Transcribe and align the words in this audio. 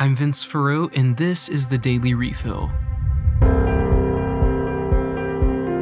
I'm 0.00 0.14
Vince 0.14 0.46
Farreau, 0.46 0.96
and 0.96 1.16
this 1.16 1.48
is 1.48 1.66
the 1.66 1.76
Daily 1.76 2.14
Refill. 2.14 2.70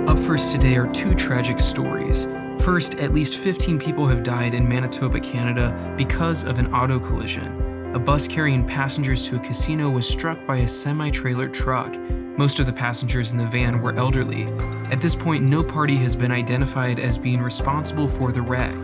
Up 0.09 0.19
first 0.19 0.53
today 0.53 0.79
are 0.79 0.91
two 0.95 1.15
tragic 1.15 1.61
stories. 1.61 2.27
First, 2.61 2.95
at 2.95 3.13
least 3.13 3.37
15 3.37 3.79
people 3.79 4.07
have 4.07 4.23
died 4.23 4.55
in 4.55 4.67
Manitoba, 4.67 5.21
Canada 5.21 5.95
because 5.99 6.45
of 6.45 6.59
an 6.59 6.73
auto 6.73 6.99
collision. 6.99 7.95
A 7.95 7.99
bus 7.99 8.27
carrying 8.27 8.67
passengers 8.67 9.23
to 9.29 9.37
a 9.37 9.39
casino 9.39 9.91
was 9.91 10.09
struck 10.09 10.47
by 10.47 10.57
a 10.61 10.69
semi 10.69 11.11
trailer 11.11 11.47
truck. 11.47 11.95
Most 12.39 12.59
of 12.59 12.65
the 12.65 12.73
passengers 12.73 13.33
in 13.33 13.37
the 13.37 13.45
van 13.45 13.83
were 13.83 13.95
elderly. 13.97 14.45
At 14.91 15.03
this 15.03 15.15
point, 15.15 15.45
no 15.45 15.63
party 15.63 15.97
has 15.97 16.17
been 16.17 16.33
identified 16.33 16.99
as 16.99 17.19
being 17.19 17.43
responsible 17.43 18.09
for 18.09 18.33
the 18.33 18.41
wreck. 18.41 18.75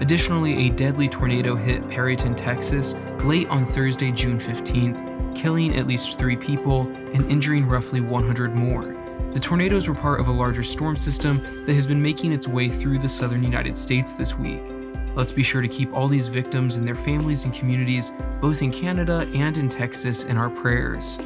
Additionally, 0.00 0.66
a 0.66 0.70
deadly 0.70 1.08
tornado 1.08 1.56
hit 1.56 1.82
Perryton, 1.88 2.36
Texas, 2.36 2.94
late 3.24 3.48
on 3.48 3.64
Thursday, 3.64 4.12
June 4.12 4.38
15th, 4.38 5.34
killing 5.34 5.76
at 5.76 5.86
least 5.86 6.18
three 6.18 6.36
people 6.36 6.82
and 7.14 7.30
injuring 7.30 7.66
roughly 7.66 8.00
100 8.00 8.54
more. 8.54 8.94
The 9.32 9.40
tornadoes 9.40 9.88
were 9.88 9.94
part 9.94 10.20
of 10.20 10.28
a 10.28 10.32
larger 10.32 10.62
storm 10.62 10.96
system 10.96 11.64
that 11.66 11.74
has 11.74 11.86
been 11.86 12.00
making 12.00 12.32
its 12.32 12.46
way 12.46 12.68
through 12.68 12.98
the 12.98 13.08
southern 13.08 13.42
United 13.42 13.76
States 13.76 14.12
this 14.12 14.36
week. 14.36 14.62
Let's 15.14 15.32
be 15.32 15.42
sure 15.42 15.62
to 15.62 15.68
keep 15.68 15.92
all 15.94 16.08
these 16.08 16.28
victims 16.28 16.76
and 16.76 16.86
their 16.86 16.94
families 16.94 17.44
and 17.44 17.54
communities, 17.54 18.12
both 18.40 18.60
in 18.60 18.70
Canada 18.70 19.26
and 19.34 19.56
in 19.56 19.68
Texas, 19.68 20.24
in 20.24 20.36
our 20.36 20.50
prayers. 20.50 21.18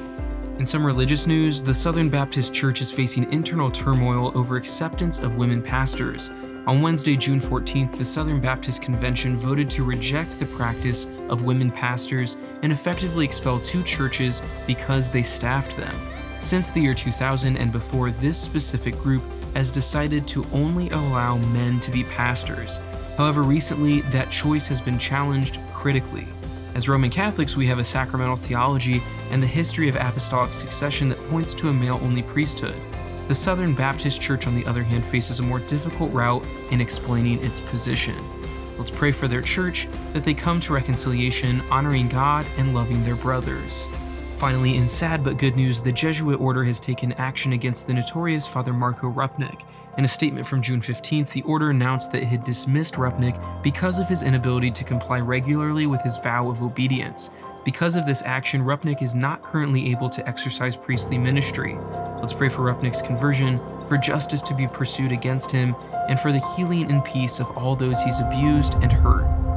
In 0.59 0.65
some 0.65 0.85
religious 0.85 1.27
news, 1.27 1.61
the 1.61 1.75
Southern 1.75 2.09
Baptist 2.09 2.55
Church 2.55 2.81
is 2.81 2.93
facing 2.93 3.33
internal 3.33 3.71
turmoil 3.71 4.31
over 4.37 4.57
acceptance 4.57 5.19
of 5.19 5.37
women 5.37 5.61
pastors. 5.61 6.31
On 6.67 6.83
Wednesday, 6.83 7.17
June 7.17 7.41
14th, 7.41 7.97
the 7.97 8.05
Southern 8.05 8.39
Baptist 8.39 8.83
Convention 8.83 9.35
voted 9.35 9.71
to 9.71 9.83
reject 9.83 10.39
the 10.39 10.45
practice 10.45 11.07
of 11.31 11.43
women 11.43 11.71
pastors 11.71 12.37
and 12.63 12.71
effectively 12.71 13.25
expel 13.25 13.59
two 13.61 13.83
churches 13.83 14.43
because 14.67 15.11
they 15.11 15.23
staffed 15.23 15.75
them. 15.79 15.97
Since 16.41 16.69
the 16.69 16.81
year 16.81 16.93
2000 16.93 17.57
and 17.57 17.73
before, 17.73 18.11
this 18.11 18.37
specific 18.37 18.95
group 18.99 19.23
has 19.55 19.71
decided 19.71 20.29
to 20.29 20.45
only 20.53 20.91
allow 20.91 21.39
men 21.39 21.81
to 21.81 21.91
be 21.91 22.05
pastors. 22.05 22.79
However, 23.17 23.43
recently 23.43 24.03
that 24.13 24.31
choice 24.31 24.67
has 24.67 24.83
been 24.83 24.99
challenged 24.99 25.59
critically. 25.73 26.29
As 26.75 26.91
Roman 26.91 27.11
Catholics, 27.11 27.57
we 27.57 27.67
have 27.67 27.79
a 27.79 27.85
sacramental 27.85 28.37
theology 28.37 29.03
and 29.31 29.43
the 29.43 29.47
history 29.47 29.89
of 29.89 29.97
apostolic 29.97 30.53
succession 30.53 31.09
that 31.09 31.29
points 31.31 31.55
to 31.55 31.69
a 31.69 31.73
male 31.73 31.99
only 32.03 32.23
priesthood. 32.23 32.81
The 33.31 33.37
Southern 33.37 33.77
Baptist 33.77 34.21
Church, 34.21 34.49
on 34.49 34.57
the 34.57 34.67
other 34.67 34.83
hand, 34.83 35.07
faces 35.07 35.39
a 35.39 35.45
more 35.45 35.61
difficult 35.61 36.13
route 36.13 36.45
in 36.73 36.81
explaining 36.81 37.41
its 37.45 37.61
position. 37.61 38.17
Let's 38.77 38.91
pray 38.91 39.13
for 39.13 39.29
their 39.29 39.41
church 39.41 39.87
that 40.13 40.25
they 40.25 40.35
come 40.35 40.59
to 40.59 40.73
reconciliation, 40.73 41.61
honoring 41.71 42.09
God 42.09 42.45
and 42.57 42.75
loving 42.75 43.05
their 43.05 43.15
brothers. 43.15 43.87
Finally, 44.39 44.79
in 44.79 44.89
sad 44.89 45.23
but 45.23 45.39
good 45.39 45.55
news, 45.55 45.81
the 45.81 45.93
Jesuit 45.93 46.41
order 46.41 46.65
has 46.65 46.81
taken 46.81 47.13
action 47.13 47.53
against 47.53 47.87
the 47.87 47.95
notorious 47.95 48.49
Father 48.49 48.73
Marko 48.73 49.13
Rupnik. 49.13 49.63
In 49.97 50.05
a 50.05 50.09
statement 50.09 50.45
from 50.45 50.61
June 50.61 50.81
15th, 50.81 51.31
the 51.31 51.43
order 51.43 51.71
announced 51.71 52.11
that 52.11 52.23
it 52.23 52.27
had 52.27 52.43
dismissed 52.43 52.95
Rupnik 52.95 53.63
because 53.63 54.01
of 54.01 54.09
his 54.09 54.25
inability 54.25 54.73
to 54.73 54.83
comply 54.83 55.21
regularly 55.21 55.87
with 55.87 56.03
his 56.03 56.17
vow 56.17 56.51
of 56.51 56.65
obedience. 56.65 57.31
Because 57.65 57.95
of 57.95 58.07
this 58.07 58.23
action, 58.23 58.63
Rupnik 58.63 59.03
is 59.03 59.15
not 59.15 59.45
currently 59.45 59.93
able 59.93 60.09
to 60.09 60.27
exercise 60.27 60.75
priestly 60.75 61.17
ministry. 61.17 61.79
Let's 62.21 62.35
pray 62.35 62.51
for 62.51 62.63
Rupnik's 62.63 63.01
conversion, 63.01 63.59
for 63.89 63.97
justice 63.97 64.43
to 64.43 64.55
be 64.55 64.67
pursued 64.67 65.11
against 65.11 65.51
him, 65.51 65.75
and 66.09 66.21
for 66.21 66.33
the 66.33 66.41
healing 66.55 66.91
and 66.91 67.03
peace 67.03 67.41
of 67.41 67.51
all 67.57 67.75
those 67.75 67.99
he's 68.03 68.21
abused 68.21 68.75
and 68.83 68.93
hurt. 68.93 69.50